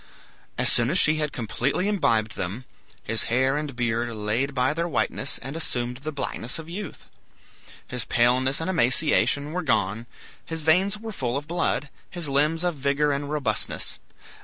[0.57, 2.65] As soon as he had completely imbibed them,
[3.03, 7.07] his hair and beard laid by their whiteness and assumed the blackness of youth;
[7.87, 10.07] his paleness and emaciation were gone;
[10.43, 13.99] his veins were full of blood, his limbs of vigor and robustness.